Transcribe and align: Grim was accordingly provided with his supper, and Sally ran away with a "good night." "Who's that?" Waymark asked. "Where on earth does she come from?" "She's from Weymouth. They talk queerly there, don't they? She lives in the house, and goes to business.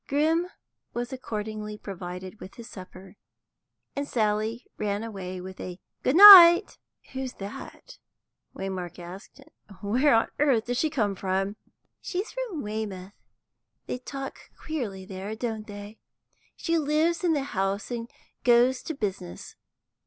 Grim 0.07 0.47
was 0.95 1.13
accordingly 1.13 1.77
provided 1.77 2.39
with 2.39 2.55
his 2.55 2.67
supper, 2.67 3.17
and 3.95 4.07
Sally 4.07 4.65
ran 4.79 5.03
away 5.03 5.39
with 5.39 5.59
a 5.61 5.79
"good 6.01 6.15
night." 6.15 6.79
"Who's 7.11 7.33
that?" 7.33 7.99
Waymark 8.55 8.97
asked. 8.97 9.41
"Where 9.79 10.15
on 10.15 10.29
earth 10.39 10.65
does 10.65 10.79
she 10.79 10.89
come 10.89 11.13
from?" 11.13 11.55
"She's 12.01 12.31
from 12.31 12.63
Weymouth. 12.63 13.13
They 13.85 13.99
talk 13.99 14.49
queerly 14.57 15.05
there, 15.05 15.35
don't 15.35 15.67
they? 15.67 15.99
She 16.55 16.79
lives 16.79 17.23
in 17.23 17.33
the 17.33 17.43
house, 17.43 17.91
and 17.91 18.09
goes 18.43 18.81
to 18.81 18.95
business. 18.95 19.55